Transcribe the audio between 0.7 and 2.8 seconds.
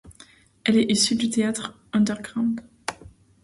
est issue du théâtre underground.